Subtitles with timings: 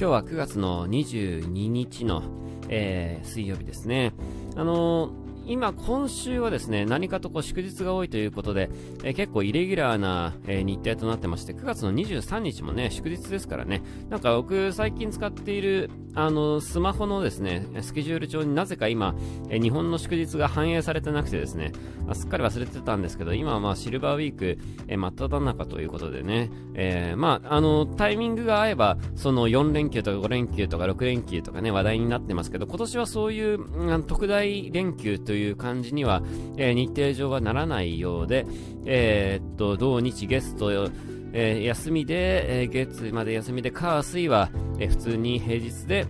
[0.00, 2.22] 今日は9月の22日の、
[2.68, 4.12] えー、水曜日ですね。
[4.54, 8.68] あのー今、今週はですね、何かとこう祝日が多いということで、
[9.02, 19.14] えー、結構イレギュラーな、え、日程となってまして、9月の23日もね、祝日ですからね、なんか僕最近使っている、あの、スマホのですね、スケジュール帳になぜか今、
[19.50, 21.70] え、日本の祝日が反映されてなくてですね、
[22.08, 36.24] あ、すっかり忘れてたんですけど、今はまあシルバーウィーク、え、真っ只中ということでね、えー、まあ、あの、タイミングが合えば、その4連休とか5連休とか6連休とかね、話題になってますけど、今年はそういう、特大連休という感じには、
[36.56, 38.44] え、日程上はならないようで、
[38.86, 40.90] えー、っと、土日ゲスト、
[41.32, 46.06] えー、休みで、えー、月まで休みで、火水は、えー、普通に平日で、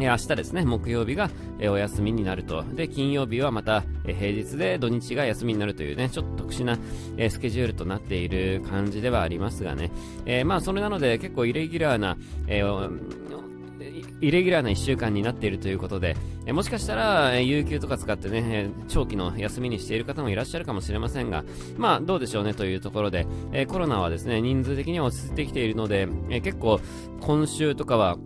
[0.00, 2.62] え、明日ですね、木曜日が、え、お休みになると。
[2.62, 6.78] で、金曜日はまた、え、平日で土日が休みになるというね、ちょっと特殊な、
[7.16, 9.90] え、スケジュールとなっている感じではありますがね。
[10.24, 12.62] えー、まあ、それなので結構イレギュラーな、え、
[14.22, 21.44] イレギュラーな1週間になっているということで、えもしかしたら、え有給とか使ってね、長期の休みにしている方もいらっしゃるかもしれませんが、
[21.76, 26.80] まあ、どうでしょうねというところで、えコロナはですね、人数的には落ち着いてきているので、え結構、
[27.20, 28.16] 今週とかは、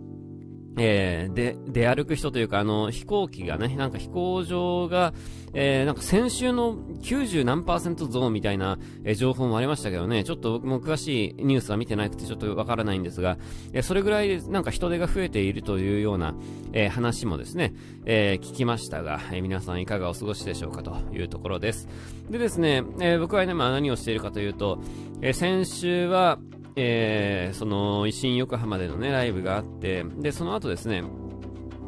[0.77, 5.13] えー、で、出歩く人というか、あの、飛行機がね、なんか飛行場が、
[5.53, 13.37] えー、なんか先週の90何パーセント増みたいな、えー、情報もありましたけどね、ちょっと僕も詳しいニュースは見てなくてちょっとわからないんですが、
[13.73, 16.35] えー、それぐらいなんか人手が増えているというような、
[16.73, 17.73] え、話もですね、
[18.05, 21.87] え、聞きましたが、え、皆さんいかがお過ごしでしょうかというところです。
[22.29, 24.79] でですね、え、僕はね、まあ何をしているかというと、
[25.21, 26.37] え、先週は、
[26.79, 31.03] えー、その、維新横浜でのね、ライブがあって、で、その後ですね、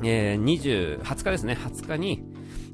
[0.03, 2.23] えー、20、20日ですね、20日に、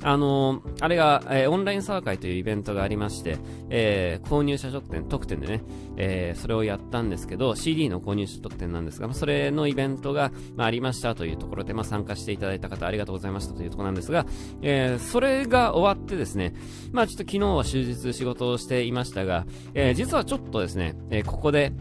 [0.02, 3.38] あのー、あれが、えー、オンラインサー会というイベントがありまして、
[3.70, 5.64] えー、購入者特典、特典でね、
[5.98, 14.26] えー、それをやったんですけど、CD の購入者特典なんですが、それのイベントが、まあ、ありましたというところで、まあ、参加していただいた方ありがとうございましたというところなんですが、
[14.62, 16.54] えー、それが終わってですね、
[16.92, 21.72] まあちょっと昨日は終日仕事をしていましたが、えー、実はちょっとですね、えー、ここで、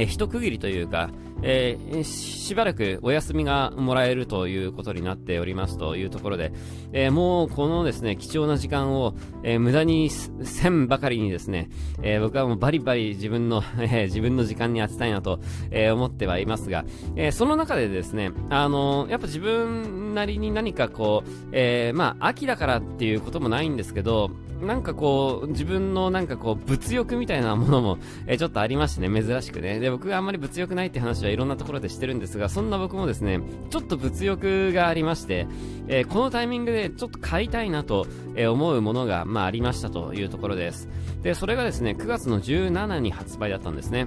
[0.00, 1.10] えー、一区切りというか、
[1.42, 6.52] えー、しばらくお休みがもらえるということになっておりますというところで、
[6.92, 11.68] えー、もうこのですね、貴重な時間を、えー、無駄にせんばかりにですね、
[12.02, 15.40] え僕はもうバリバリ自分の、 え自分の時間に当てたいなと、
[15.70, 16.84] え思ってはいますが、
[17.16, 29.78] えその中でですね、あのやっぱ自分なりに何かこう、えまあ、秋だからっていうこともないんですけど、なんかこう、自分のなんかこう、物欲みたいなものも、 えちょっとありましてね、珍しくね。
[29.78, 33.40] で、僕があんまり物欲ないって話はいろんなところでしてるんですが、そんな僕もですね、
[33.70, 35.46] ちょっと物欲がありまして、
[35.88, 40.88] えー、このタイミングでちょっと買いたいなと、えー、思うものが、まあありましたというところです。
[41.22, 44.06] で、それがですね、9月の17に発売だったんですね。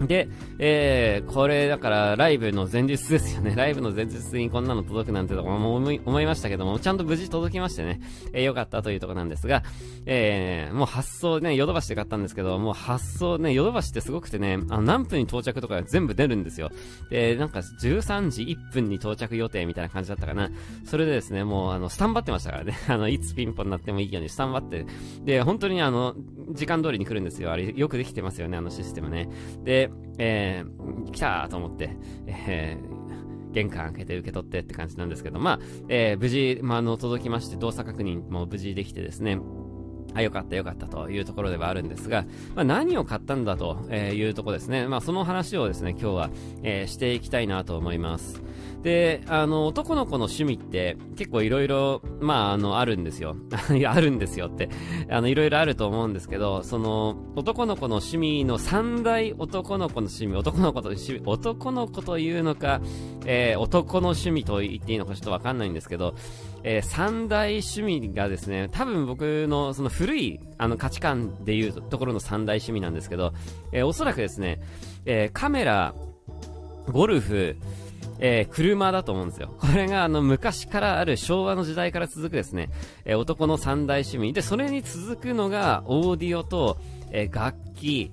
[0.00, 0.28] で、
[0.58, 3.54] えー、これだからライブの前日ですよね。
[3.56, 8.00] ライブの前日にこんなの届くなんてとも思い思いましたけども、ちゃんと無事届きましてね、
[8.32, 9.62] えー、よかったというところなんですが、
[10.06, 16.70] えー、もう発送ね、ヨドバシで買ったんですけど、もう発送ね、ヨドバシってすごくてね、あの何分に到着とか全部出るんですよ。
[17.10, 20.50] で、なんか13時1分に到着予定みたいな感じだったかな。
[20.84, 22.74] それでですね、もうあの、スタンバってましたからね。
[22.88, 24.86] あの、いつピンポンになってもいいようにスタンバって。
[25.24, 26.14] で、本当にあの、
[26.52, 27.52] 時間通りに来るんですよ。
[27.52, 29.28] あれ、よくできてますよね、あのシステムね。
[29.64, 29.87] で、
[30.18, 39.38] えー、来たと思って、えー、玄関開けて受け取ってって感じなんですけど、まあ、えー、無事、ま、あの、届きまして、動作確認も無事できてですね、
[40.14, 42.24] あ、よかったよかったというところではあるんですが、
[42.54, 44.86] まあ、何を買ったんだというとこですね。
[44.86, 46.30] まあ、その話をですね、今日は、
[46.62, 48.42] えー、していきたいなと思います。
[48.82, 53.36] で、あの、男の子の趣味って結構いろいろ、まあ、あの、あるんですよ。
[53.76, 54.68] いや、あるんですよって。
[55.10, 62.80] あの、いろいろあると思うんですけど、その、男の子の趣味の三大男の子の趣味、男の子と趣味、男の子というのか、
[63.26, 66.14] えー、男の趣味と言っていいのかちょっとわかんないんですけど、
[66.64, 73.32] えー、三大趣味がですね、多分僕のその古いあの価値観でいうところの三大趣味なんですけど、
[73.72, 74.60] えー、おそらくですね、
[75.06, 75.94] えー、カメラ、
[76.90, 77.56] ゴルフ、
[78.20, 79.54] えー、車だと思うんですよ。
[79.58, 82.70] これがあの昔からある昭和の時代から続くですね、
[83.04, 84.32] えー、男の三大趣味。
[84.32, 86.78] で、それに続くのがオーディオと、
[87.10, 88.12] えー、楽器、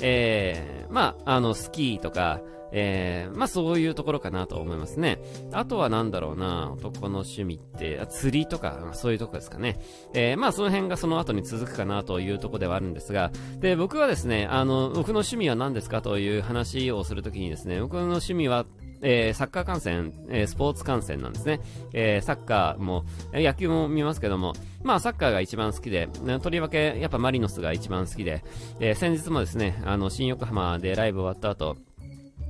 [0.00, 2.40] えー、まあ、あの、スキーとか、
[2.72, 5.18] えー、まあそういうところかなと思いますね。
[5.52, 9.78] あとはなんだろうな、男の趣味って、釣りとか、そういうとこですかね。
[10.14, 18.66] えー、まあその辺がその後に続くかなというとこではあるんですが、で、僕はですね、あの、僕の趣味は何ですかという話をするときにですね、僕の趣味は、
[19.02, 21.60] えー、サッカー観戦、えー、スポーツ観戦なんですね。
[21.92, 24.52] えー、サッカーも、え野球も見ますけども、
[24.82, 26.08] まあサッカーが一番好きで、
[26.42, 28.44] とりわけやっぱマリノスが一番好きで、
[28.78, 31.76] え先日もですね、あの、新横浜でライブ終わった後、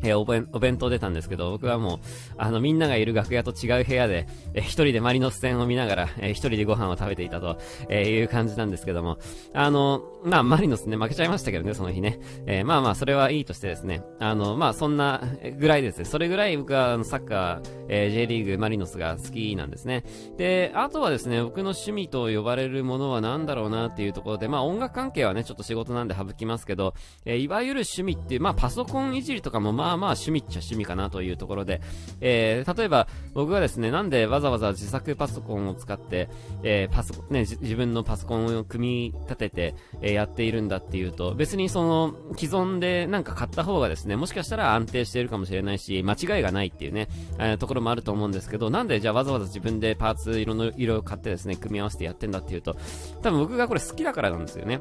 [0.02, 1.98] えー、お弁、お弁当出たんですけど、僕はもう、
[2.36, 7.58] あの、みんながいる楽屋と違う部屋で、えー、一人でマリノス戦を見ながら、えー、一人でご飯を食べていたと、
[7.88, 9.18] えいう感じなんですけども、
[9.54, 12.20] あの、まあ、マリノスね、負けちゃいましたけどね、その日ね。
[12.46, 15.22] えまあまあ、それはいいとしてですね、あの、まあ、そんな
[15.58, 20.04] ぐらいですね、それぐらい僕は、サッカー、え J リーグ、マリノスが好きなんですね。
[20.36, 26.94] で、あとはですね、僕の趣味と呼ばれるものは何だろうなっていうところで、まあ、音楽関係はね、ちょっと仕事なんで省きますけど、
[27.24, 31.80] えいわゆる趣味っていう、まあ、パソコンいじりとかも、まあまあまあ、趣味っちゃ趣味かなというところで、
[32.20, 36.28] えー、例えば僕がですね、なんでわざわざ自作パソコンを使って、
[36.62, 47.08] えー、パソコン、ね、自分のパソコンを組み立てて、えー、やっているんだっていうと、別にその、既存でなんか買った方がですね、もしかしたら安定しているかもしれないし、間違いがないっていうね、
[47.38, 52.76] えー、ところもあると思うんですけど、なんでじゃあわざわざ自分でパーツ色の色を買ってですね、組み合わせてやってんだっていうと、
[53.22, 54.80] 多分僕がこれ好きだからなんですよね。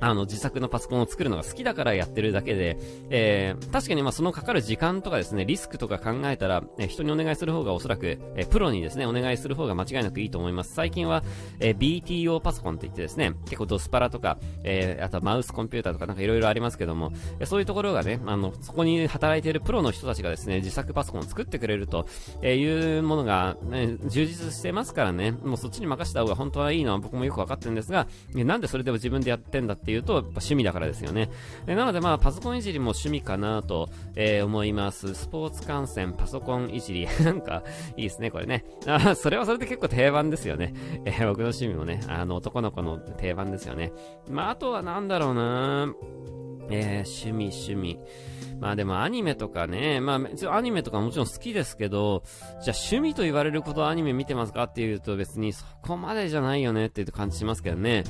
[0.00, 2.78] あの、自作のパソコンを作るのが好きだからやってるだけで、
[3.10, 10.74] えー、確かにまあそのかかる時間とかですね、リスクとか考えたら、え、人にお願いする方がおそらく、えー、プロにですね、お願いする方が間違いなくいいと思います。
[10.74, 11.22] 最近は、
[11.60, 22.06] えー、BTO パソコンって言ってですね、結構ドスパラとか、えー、あとはマウスコンピューターとかなんか色々ありますけども、えー、そういうところがね、あの、そこに働いているプロの人たちがですね、自作パソコンを作ってくれると、
[22.42, 28.06] えー、いうものが、ね、充実してますからね、もうそっちに任せた方が本当はいいのは僕もよくわかってるんですが、
[28.36, 31.28] えなんでそれでも自分でやってんだってっていうと、やっぱ趣味だからですよね。
[31.66, 35.14] えなのでまあパソコンいじりも趣味かなと、えー、思います。
[35.14, 37.06] スポーツ観戦、パソコンいじり。
[37.22, 37.62] なんか、
[37.98, 38.64] いいですね、これね。
[38.86, 40.72] あ、それはそれで結構定番ですよね。
[41.04, 43.92] えー、僕の趣味もね、あの、男の子の定番ですよね。
[44.30, 45.94] まあ、あとはなんだろうな
[46.70, 47.98] えー、趣味、趣味。
[48.64, 52.22] まあでもアニメとかね、まあ別にアニメとかもちろん好きですけど、
[52.62, 58.04] じゃあ趣味と言われることアニメ見てますかっていうと別にそこまでじゃないよねっていう感じしますけどね。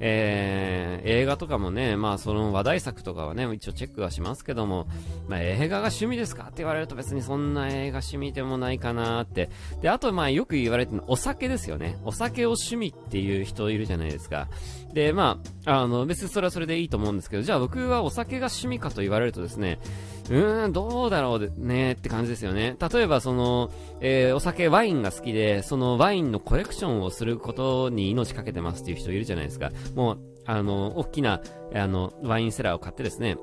[0.00, 4.86] えー、映画とかもね、まあその話題作とかはね、一応チェックはしますけども、
[5.26, 9.48] まあ映画が趣味ですかって言われると別にそんな映画趣味でもないかなって。
[9.80, 11.96] で、あとまあよく言われてるのお酒ですよね。
[12.04, 14.48] お酒を趣味っていう人いるじゃないですか。
[14.94, 19.80] で、まあ、あの、別にそれはそれでいいと思うんですけど、じゃあ僕はお酒が趣味かと言われるとですね、
[20.30, 22.76] うーん、どうだろうねって感じですよね。
[22.92, 23.70] 例えばその、
[24.00, 29.70] えー、お酒、ワインが好きで、そのワインのコレクションをすることに命かけてますっていう人いるじゃないですか。
[29.94, 31.40] もう、あの、大きな、
[31.74, 33.36] あの、ワインセラーを買ってですね、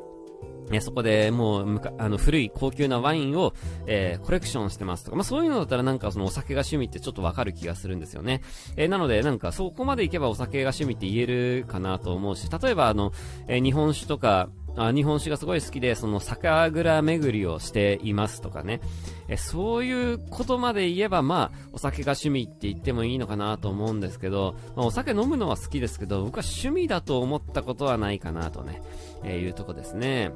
[0.72, 3.54] えそこでもうあの古い高級なワインを、
[3.88, 8.42] えー、コレクションしてますとか、まあそういうのだったらなんかそのお酒が趣味ってちょっとわかる気がするんですよね。
[8.78, 13.12] えー、なのでなんかそこまでいけばお酒が趣味って言えるかなと思うし、例えばあの、
[13.48, 18.82] えー、日本酒とか、あ日本酒がすごい好きで、その酒蔵巡りをしていますとかね。
[19.28, 28.82] えそういうことまで言えば、まあ、お酒が趣味って言ってもいいのかなと思うんですけど、まあ、お酒飲むのは好きですけど、僕は趣味だと思ったことはないかなとね、
[29.24, 30.32] えー、いうとこですね。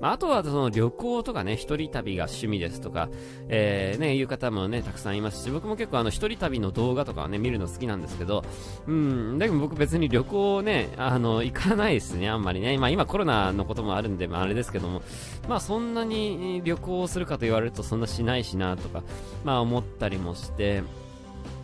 [0.00, 3.08] まあ、あとはその旅行とかね、一人旅が趣味ですとか、
[3.48, 8.42] えー、ね、いう方もね、たくさんいますし、僕も結構あの一人旅の動画とかをね、見るの好きなんですけど、
[8.86, 12.76] うん、だけど僕別に旅行ね、あの、行かないですね、あんまりね。
[12.78, 15.02] まあ今コロナのこともあるんで、まああれですけども、
[15.48, 19.02] まあそんなに旅行するかと言われるとそんなしないしなとか、
[19.44, 20.82] まあ思ったりもして、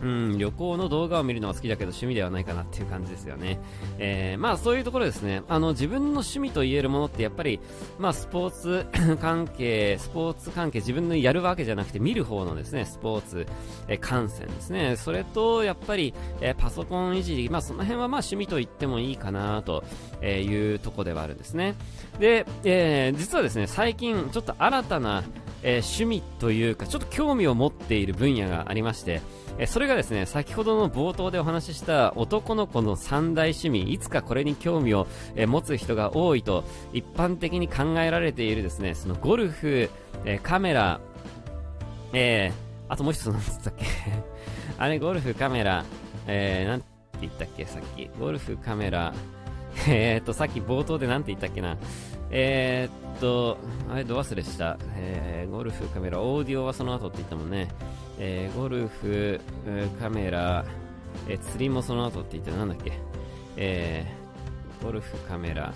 [0.01, 3.59] うん、旅行の動画を見るのは好きだけど趣味ではないかなっていう感じですよね。
[3.97, 5.43] えー、まあそういうところですね。
[5.47, 7.59] あの、自分の趣味と言えるものってやっぱり、
[7.97, 8.85] まあスポーツ
[9.21, 13.45] 関係、スポーツ関係、自分のやるわけじゃなくて見る方のですね、スポーツ、
[13.87, 14.95] えー、観戦ですね。
[14.95, 19.83] それと、やっぱり、えー、パソコンいじり、まあその辺はまあ趣味と言ってもいいかなと
[20.23, 21.75] いうとこではあるんですね。
[22.19, 25.23] で、えー、実はですね、最近ちょっと新たな、
[25.63, 29.21] えー、趣味というか、ちょっと興味を持っている分野がありまして、
[29.57, 36.63] えそれがですね、先ほどの冒頭でお話しした男の子の三大趣味、いつかこれに興味を、え持つ人が多いと
[36.93, 39.89] 一般的に考えられているですね、そのゴルフ、
[40.23, 41.01] えカメラ、
[42.13, 42.53] え、
[42.87, 43.85] あともう一つ何つったっけ？
[44.79, 45.83] あれ、ゴルフ、カメラ、
[46.25, 46.85] えー、て
[47.21, 48.09] 言ったっけさっき。
[48.19, 49.13] ゴルフ、カメラ、
[49.87, 51.77] えーっと、さっき冒頭で何て言ったっけな。
[52.31, 53.57] えー、っと、
[53.91, 54.77] あれ、ど忘れした。
[54.95, 57.67] えー、ゴルフ、カメラ、オーディオはその後って言ったもんね。
[58.19, 59.39] えー、ゴルフ、
[59.99, 60.65] カメラ、
[61.27, 62.93] え、釣りもその後って言ってなんだっけ、
[63.57, 65.73] えー、ゴルフ、カメラ、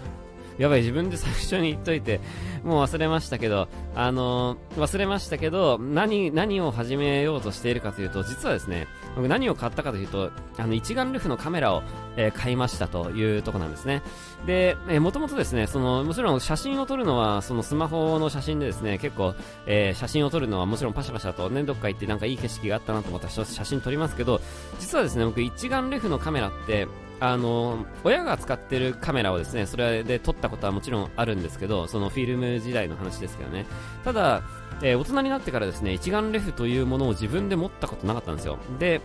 [0.57, 2.19] やばい、自分で最初に言っといて、
[2.63, 11.83] もう忘れましたけど、あのー、忘れましたけど、何、何を始めようとしているかというと、実はですね、僕何を買ったかというと、あの、一眼レフのカメラを、
[12.15, 14.01] えー、買いましたというとこなんですね。
[14.45, 19.33] で、えー、もともとですね、その、もちろん写真を撮るのは、そのスマホの写真でですね、結構、
[19.65, 24.39] えー、写真を撮るのはもちろんパシャパシャとね、どっか行ってなんかいい景色があったなと思ったら写真撮りますけど、
[24.79, 26.87] 実はですね、僕一眼レフのカメラって、
[27.23, 33.65] あの、親が使ってるカメラをですね、それで撮ったことはもちろんあるんですけど、そのフィルム時代の話ですけどね。
[34.03, 34.43] ただ、
[34.81, 38.57] えー、大人になってからですね、一眼レフというものを自分で持ったことなかったんですよ。
[38.77, 38.99] で、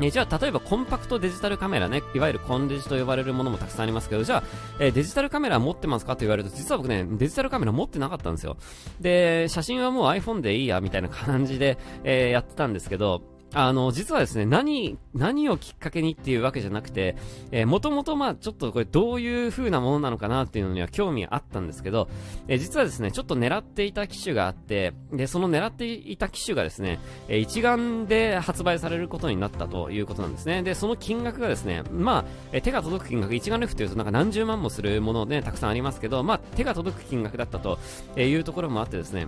[0.00, 4.42] えじゃあ、例えばコンパクトデジタルカメラね、いわゆるコンデジと呼ばれるものもたくさんありますけど、じゃあ、
[4.80, 8.56] え、デジタルカメラ持ってますかと言われると、実は僕ね、デジタルカメラ持ってなかったんですよ。
[9.00, 17.16] で、写真はもう iPhone でいいや、みたいな感じで、えー、やってたんですけど、あの、実はですね、何、何をきっかけにっていうわけじゃなくて、
[17.50, 22.08] えー、もともとまあちょっとこれどういう風なものなのかなっていうのには興味あったんですけど、
[22.46, 30.62] えー、実はですね、ちょっと狙っていた機種があって、で、その狙っていた機種がですね、えー、一眼で発売されることになったということなんですね。
[30.62, 37.78] で、その金額がですね、まあ、え、手が届く金額、一眼レフというとなんか何十万もするものね、たくさんありますけど、まあ、手が届く金額だったと
[38.16, 39.26] いうところもあってですね、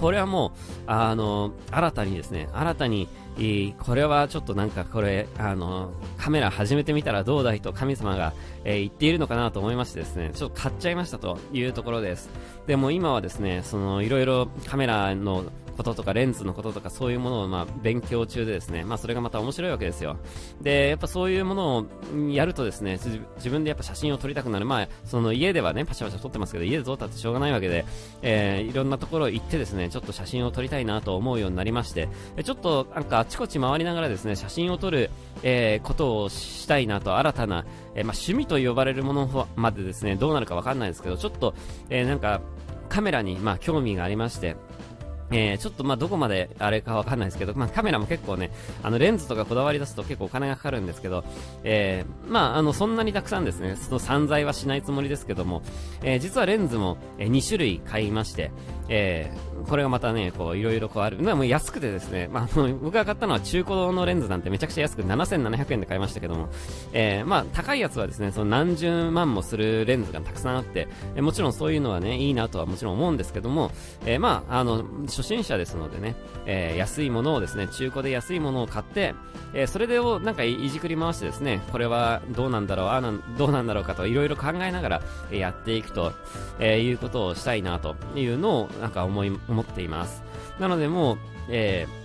[0.00, 0.50] これはもう、
[0.86, 3.06] あの、新たにですね、新たに、
[3.78, 8.32] これはちょっとなんかこれ、あの、カメラ始めてみたらどうだいと神様が、
[8.64, 12.30] えー、言っているのかなと思いましてですね、ちょっと買っちゃいましたというところです。
[12.66, 15.44] でも今はですね、その、いろいろカメラの
[15.80, 20.18] こととかレンズのこととかそういうものをまあ勉強中でですね、まあそれがまた面白いわけですよ。
[20.60, 21.86] で、やっぱそういうものを
[22.30, 22.98] やるとですね、
[23.36, 24.66] 自分でやっぱ写真を撮りたくなる。
[24.66, 27.86] まあ、その家ではね、パシャパシャ撮ってますけど、家で撮ったってしょうがないわけで、
[28.20, 32.10] えー、いろんなところ行ってですね、ちょっと写真を撮りたいなと思うようになりまして、
[32.44, 35.08] ちょっとなんかあちこち回りながらですね、写真を撮る、
[35.42, 41.54] えー、ことをしたいなと、新たな、えー、まあ趣味と呼ばれるものまでですね、どうなるかわかんないですけど、ちょっと、
[41.88, 42.42] えー、なんか、
[42.90, 44.56] カメラに、まあ、興味がありまして、
[45.30, 48.50] えー、ちょっとまあどこまであれかわかんないですけど、まあカメラも結構ね、
[48.82, 51.24] あのレンズとかこだわり出すと結構お金がかかるんですけど、
[51.64, 55.62] えー、まああのそんなにたくさんですね、その散財はしないつもりですけども、
[56.02, 58.50] えー、実はレンズも、2種類買いまして、
[58.88, 59.32] え
[59.68, 61.18] これがまたね、こういろいろこうある。
[61.18, 66.48] まあもう安くてですね、まあの僕が買ったのは中古のレンズなんてめちゃくちゃ安く7700円で買いましたけども、
[66.92, 73.70] えまあ高いやつはですね、その何十万もするレンズがたくさんあって、えもちろんそういうのはね、いいなとはもちろん思うんですけども、
[74.06, 74.84] えまああの、
[75.20, 79.14] 初心者ですのでね、えー、安いものをですね、中古で安いものを買って、
[79.52, 86.12] えー、それをなんかいじくり回してですね、これはどうなんだろう、あなどうなんだろうかといろいろ考えながら、やっていくと、
[86.58, 90.22] えいうことをしたいなというのをなんか思い、思っています。
[90.58, 91.99] なのでもう、えー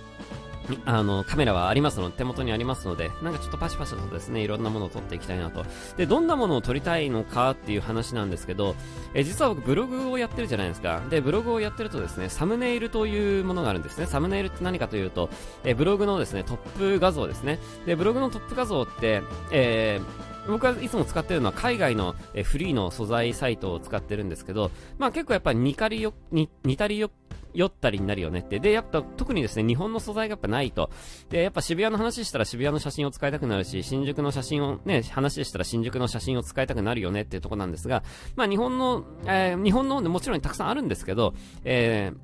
[0.84, 5.64] あの、カメラはありますので、手元にありますので、なんかちょっとパシパシとですね、いろんなものを撮っていきたいなと。
[5.96, 8.74] で、どんなものを撮りたいのかっていう話なんですけど、
[9.14, 11.02] え実は僕ブログをやってるじゃないですか。
[11.10, 14.06] で、ブログをやってるとですね、サムネイルというものがあるんですね。
[14.06, 15.30] サムネイルって何かというと、
[15.64, 17.58] えブログのですね、トップ画像ですね。
[17.84, 27.10] で、ブログのトップ画像って、えー僕はいつも使ってるのは海外のフリーの素材サイトを使ってるんですけど、まあ結構やっぱり似たりよ、似たりよ
[27.56, 28.60] 酔ったりになるよねって。
[28.60, 30.90] で、やっぱ特にですね、日本の素材がやっぱないと。
[31.30, 38.02] で、やっぱ渋谷の話したら渋谷の写真を使いたくなるし、新宿の写真をね、話したら新宿の写真を使いたくなるよねっていうとこなんですが、
[38.36, 41.34] まあ日本の、えー、日本のもちろんたくさんあるんですけど、
[41.64, 42.18] えー、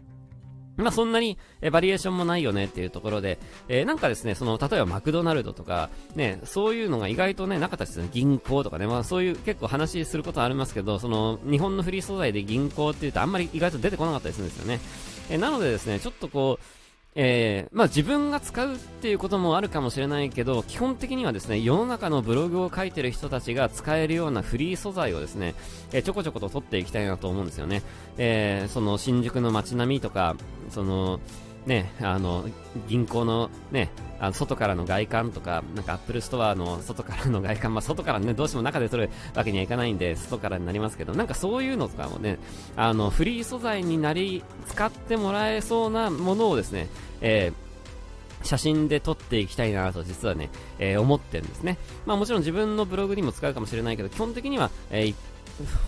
[0.82, 14.80] まあそんなに、えバリエーションもないよねっていうところで、えー、なんかですね、その、例えばマクドナルドとか、ね、そういうのが意外とね、なかったですね、銀行とかね、まあそういう結構話することはありますけど、その、日本のフリー素材で銀行って言うとあんまり意外と出てこなかったりするんですよね。
[15.30, 16.81] えー、なのでですね、ちょっとこう、
[17.14, 25.54] えー、まあ自分が使うっていうこともあるかもしれないけど、基本的にはですね、世の中のブログを書いてる人たちが使えるようなフリー素材をですね、
[25.92, 27.82] えー、ちょこちょこと撮っていきたいなと思うんですよね。
[28.16, 30.36] えー、その新宿の街並みとか、
[30.70, 31.20] その、
[31.66, 32.44] ね、あの、
[32.88, 42.38] 銀行のね、あの外からの外観とか、なんか Apple Store の外からの外観、まあ外からね、どうしても中で撮るわけにはいかないんで、外からになりますけど、なんかそういうのとかもね、
[42.76, 46.88] あの、フリー素材になり、使ってもらえそうなものをですね、
[47.20, 47.72] えー
[48.44, 51.78] 写真で撮っていきたいなと実はね、えー、思ってるんですね。
[52.06, 55.14] まあもちろん自分のブログにも使うかもしれないけど、基本的には、えー、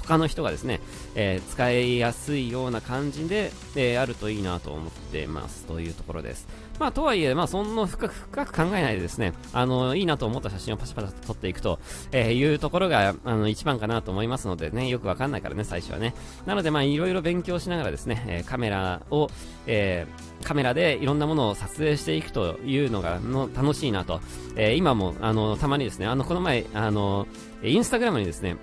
[0.07, 0.81] 他の人がですね、
[1.15, 6.47] えー、使いやすいような感じで、えー、あるといいなと思ってますというところです。
[6.79, 11.79] まあ、とはいえ、まあ、そんな深く深く考えないでですね、あの、いいなと思った写真をパシャパシと撮っていくと、
[12.11, 16.15] えー、いうところが、あの、一番かなと思いますのでね、よくわかんないからね、最初はね。
[16.47, 19.31] なので、まあ、いろいろ勉強しながらですね、え、カメラを、
[19.67, 20.07] え、
[20.43, 24.21] カメラでいろんなものを撮影していくというのが、の、楽しいなと。
[24.57, 27.27] え、今も、あの、たまにですね、あの、この前、あの、
[27.63, 28.57] インスタグラムにですね、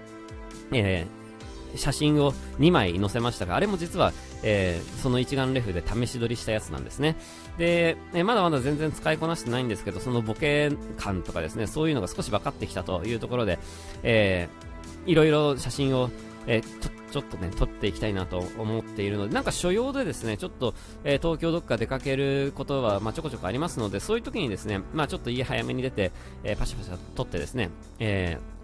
[0.73, 4.13] えー、写真を2枚載せましたが、あれも実は、
[4.43, 7.15] えー、その一眼レフで試し撮りしたやつなんですね。
[7.57, 13.59] で、えまだまだ全然使いこなしてないんですけど、そのボケ感とかですね、そういうのが少し分かってきたというところで、
[14.03, 16.09] えー、いろいろ写真を
[16.47, 20.73] えー、ちょちょっとね、撮っていきたいなと思っているので、なんか所要でですね、ちょっと、
[21.03, 26.11] えー、東京どっか出かけることは、まあ、ちょこちょこありますので、そういう時にですね、まあ、ちょっと家早めに出て、
[26.43, 28.60] えー、パシャパシャ撮ってですね、えー、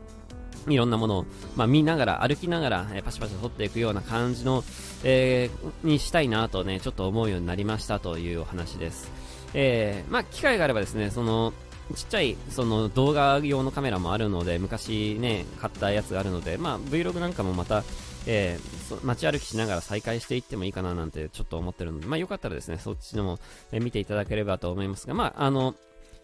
[0.67, 4.63] いろんなものを、まあ、見ながら、歩きながら、えー、パシパシ撮っていくような感じの、
[5.03, 9.11] えー、にしたいなとね、ちょっと思うようになりましたというお話です。
[9.53, 11.53] えー、まあ、機会があればですね、その、
[11.95, 17.83] ちっちゃいその動画用のカメラもあるので、昔ね、買ったやつがあるので、まあ、Vlog なんかもまた、
[18.25, 23.39] えー、街歩きしながら再開していってもいいかななんてちょっと思ってるので、まあ、よかったらですね、そっちのも、
[23.71, 25.75] え、見ていただければと思いますが、まあ、あの、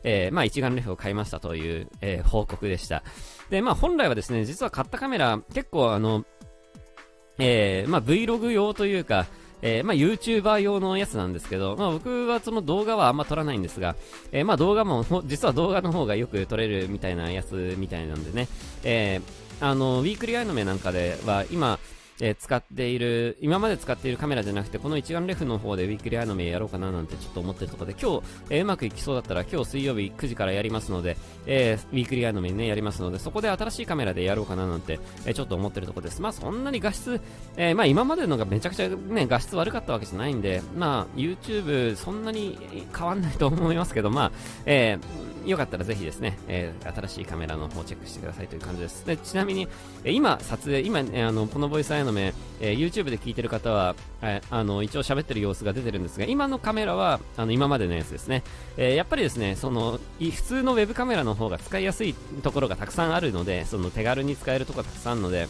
[0.03, 3.03] えー、まあ、一眼レフを買いましたという、えー、報告でした。
[3.49, 6.25] で、まあ、本来はですね、実は買ったカメラ、結構あの、
[7.39, 9.25] えー、まあ、Vlog 用というか、
[9.61, 13.95] えー、まあ、YouTuber 用のやつなんですけど、まあ、僕はその動画はあんま撮らないんですが、
[14.33, 18.49] えー、まあ、動画も、実は動画の方がよく撮れるみたいなやつみたいなんでね、
[18.83, 21.79] えー、あの、ウィークリーアニメなんかでは、今、
[22.25, 36.21] え、使っている、今まで使っているカメラじゃなくて、この一眼レフの方でウィークリーアニメやろうかななんてちょっと思ってるとこで、今日、え、うまくいきそうだったら、今日水曜日9時からやりますので、え、ウィークリーアニメね、やりますので、そこで新しいカメラでやろうかななんて、え、ちょっと思ってるとこです。
[36.21, 37.19] まあそんなに画質、
[37.57, 42.57] え、まあ今までのがめちゃくちゃね、画質悪かったわけじゃないんで、まあ YouTube そんなに
[42.97, 44.31] 変わんないと思いますけど、まあ、
[44.65, 49.05] えー、よかったらぜひですね、えー、新しいカメラの方チェックしてくださいという感じです。
[49.05, 49.67] でちなみに、
[50.03, 58.43] え、今撮影、今、えー、あの、このボイスアヤノ.メ、えー、YouTube で聞いてる方は、えー、あの、一応喋ってる様子が出てるんですが、今のカメラは、あの、今までのやつですね。
[58.77, 65.47] え、やっぱりですね、その、普通のウェブカメラの方が使いやすいところがたくさんあるので、その手軽に使えるところがたくさんあるので、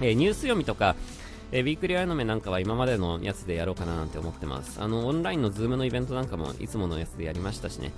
[0.00, 0.96] え、ニュース読みとか、
[1.52, 4.80] えー、ウィークリーアニメなんかは今までのやつでやろうかななんて思ってます。
[4.80, 7.92] あの、オンラインの Zoom のイベントなんかもいつものやつでやりましたしね。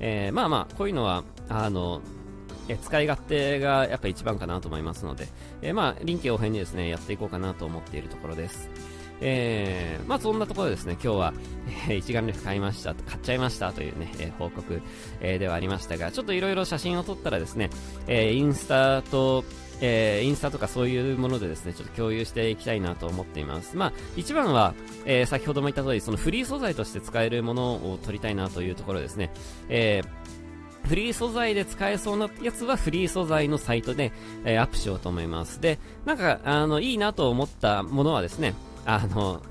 [0.00, 2.00] えー、まあまあ、こういうのは、あの、
[2.68, 5.28] え使い勝手がやっぱ一番かなと思いますので、
[5.62, 8.70] えー、まあ、臨機応変にですね、やっていこうかなと思っているところです。
[9.20, 11.34] えー、まあそんなところでですね、今日は、
[11.88, 14.82] えー、一眼レフ買いました、買っちゃいましたというね、えー、報告、
[15.20, 17.70] えー、ではありましたが、ちょっといろいろ写真を撮ったらですね、
[18.06, 19.44] えー、インスタと、
[19.80, 23.76] えー、インスタとかそういうものでですね、ちょっと共有していきたいなと思っています。
[23.76, 29.30] まあ、一番は、えー、先ほども言った通り、そのフリー素材として使えるものを撮りたいなというところですね。
[29.68, 30.36] えー
[30.86, 34.12] フリー素材で使えそうなやつはフリー素材のサイトで、
[34.44, 35.60] え、アップしようと思います。
[35.60, 39.42] で、なんか、あの、いいなと思ったものはですね、あの、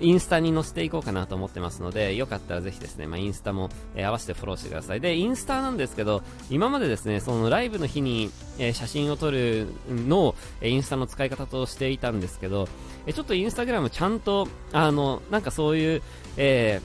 [0.00, 5.00] インスタに載せていこうかなと思ってますので、よかったらぜひですね、まあ、インスタも、えー、合わせてフォローしてください。
[5.00, 12.68] で、インスタなんですけど、今までですね、そのライブの日に、えー、写真を撮るのを、えインスタの使い方としていたんですけど、
[13.06, 16.02] えちょっとインスタグラムちゃんと、あの、なんかそういう、
[16.36, 16.80] え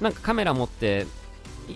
[0.00, 1.06] ー、なんかカメラ持って、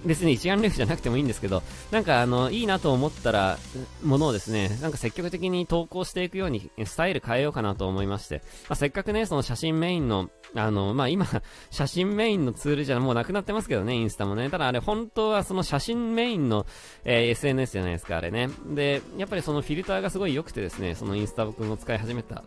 [0.04, 3.58] 別に一眼レフじゃなくてもいいんですけど、なんかあの、いいなと思ったら、
[4.02, 11.26] ものをですね、なんか積極的に投稿していくように、スタイル変えようかなと思いまして、まあ、せっかくね、その写真メインの、あの、まあ、今、
[11.70, 14.50] 写真メインのツールじゃもうなくなってますけどね、インスタもね。
[14.50, 16.66] ただあれ、本当はその写真メインの、
[17.04, 18.48] えー、SNS じゃないですか、あれね。
[18.74, 22.44] で、やっぱりそのフィルターがすごい良くてですね、そのインスタ僕も使い始めた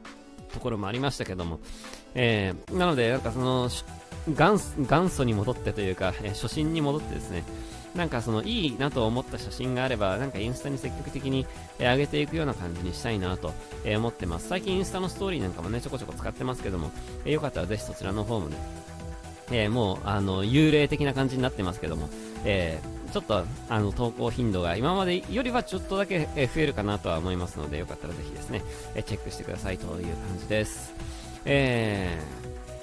[0.51, 1.59] ところもありましたけども、
[2.15, 3.69] えー、なので、なんかその、
[4.27, 7.43] 元元祖に戻ってというか、えー、初心に戻ってですね、
[7.95, 11.45] なんかそのいいなと思った写真があれば、なんかインスタに積極的に、
[11.79, 14.49] え、上げていくような感じにしたいなと、え、思ってます。
[14.49, 16.91] 最近インスタのストーリーなんかもね、ちょこちょこ使ってますけども、
[17.25, 18.57] えー、よかったらぜひそちらの方もね、
[19.51, 22.09] え、もう、あの、幽霊的な感じになってますけども、
[22.43, 28.61] えー、ちょっと、あの、投稿頻度が今までよりはちょっとだけ、増えるかなとは思いますので、よかったらぜひですね、
[28.95, 30.93] えチェックしてくださいという感じです。
[31.45, 32.19] え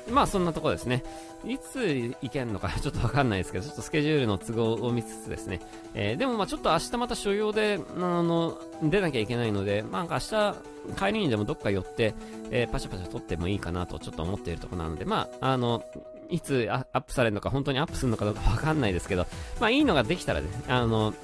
[0.09, 1.03] ー、まあそんなとこですね。
[1.47, 5.61] いつ行けんのか ちょっとわかんないですけど、ちょっとスケジュールの都合を見つつですね。
[5.95, 10.55] えー、でもまあちょっと明日また所要で、あの、出なきゃいけないので、まあ明日
[10.99, 12.15] 帰りにでもどっか寄って、
[12.51, 15.85] えー、パシャパシャ撮ってもいいかなとちょっと思っているところなので、まあ、あの、
[16.31, 19.27] いつアップされるのか、本当にアップするのかどうかわかんないですけど、
[19.61, 21.15] まあいいのができたらね、あの、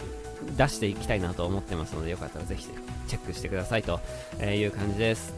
[0.56, 2.66] 出していきたいなと思ってますので、よかったらぜひ
[3.08, 4.00] チェックしてくださいと
[4.42, 5.34] いう感じです。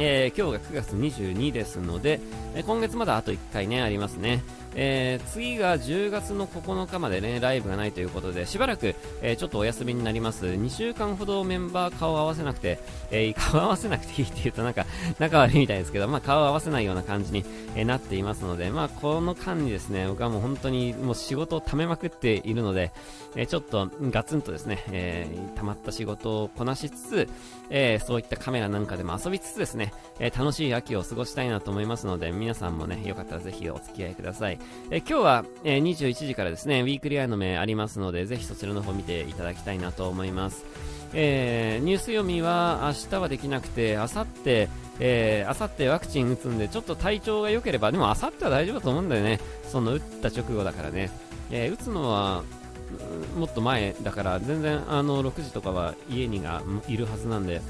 [0.00, 2.20] えー、今日が9月22ですので、
[2.54, 4.42] え、今月まだあと1回ね、ありますね。
[4.74, 10.46] えー、次が10月の9日までね、ライブがないということで、しばらく、えー、ちょっとお休みになります。
[10.46, 12.78] 2週間ほどメンバー顔合わせなくて、
[13.10, 14.86] えー、 顔合わせなくていいって言うとなんか、
[15.18, 22.92] 仲悪いみたいですけど、まあ顔合わせないような感じに、えなっていますので、まあこの間にですね、僕はもう本当にもう仕事を貯めまくっているので、
[23.36, 25.26] えちょっとガツンとですね、え
[25.56, 27.28] 溜まった仕事をこなしつつ、
[27.70, 34.57] えそういったカメラなんかでも遊びつつですね、え楽しい秋を過ごしたいなと思いますので、皆さんもね、よかったらぜひお付き合いください。
[34.90, 40.64] え今日は、え21時からですね、ウィークリーアニメありますので、ぜひそちらの方見ていただきたいなと思います。
[41.14, 44.68] えー、ニュース読みは明日はできなくて、明後日、
[45.00, 49.40] えー、明後日ワクチン打つんで、ちょっと体調が良ければ、でも明後日は大丈夫だと思うんだよね。
[49.64, 51.10] その打った直後だからね。
[51.50, 52.42] えー、打つのは、
[53.36, 57.60] もっと前だから、全然あの6時とかは家にがいるはずなんで、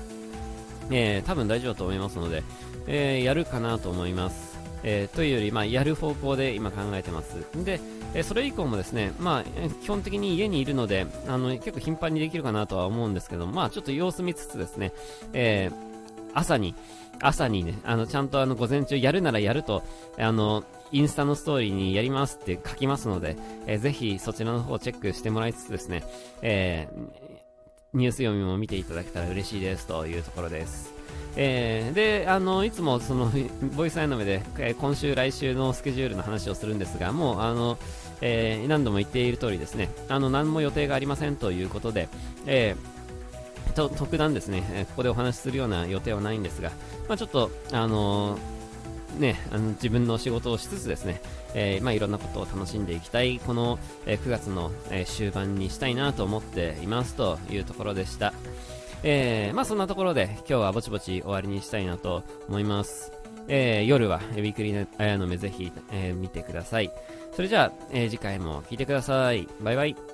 [0.91, 2.43] えー、多分大丈夫だと思いますので、
[2.87, 4.48] えー、やるかなと思います。
[4.83, 7.45] えー、というより、まあ、やる方向で今考えてます。
[7.65, 7.81] で、
[8.15, 9.45] えそれ以降もですね、まあ、
[9.83, 14.93] 基本的に家にいるので、あの、結構頻繁にできるかなとは思うんですけど、まあ、ちょっと様子見つつですね、
[15.33, 15.71] え
[16.35, 16.75] 朝に、
[17.21, 19.83] 朝にね、あの、ちゃんとあの、午前中やるならやると、
[20.19, 23.37] あの、インスタのストーリーにやりますって書きますので、
[23.67, 26.05] えー、ぜひそちらの方をチェックしてもらいつつですね、
[26.41, 27.29] えー、
[27.93, 30.95] ニュース読みも見ていただけたら嬉しいですというところです。
[31.41, 33.31] えー、で、あの、いつもその、
[33.77, 37.79] ボイスアイノメで、えー、今週、来週のスケジュールの話をするんですが、もう、あの、
[38.21, 42.09] えー、何度も言っている通りですね、あの、何も予定がありませんということで、
[42.47, 46.73] えー、と特段ですね、えここでお話しするような予定はないんですが、
[47.09, 48.37] まあ、ちょっと、あの
[49.17, 51.21] ね、あの自分の仕事をしつつですね、
[51.55, 58.35] えー、まあ、いろんなことを楽しんでいきたい、この、え、9月の、え、終盤にしたいなと思っていますというところでした。
[59.03, 63.13] えー、まあそんなところで今日はぼちぼち終わりにしたいなと思います。
[63.49, 66.91] えー、夜はウィークリーあやの目ぜひ、えー、見てください。
[67.33, 69.49] それじゃあ、えー、次回も聞いてください。
[69.61, 70.08] バイバイ。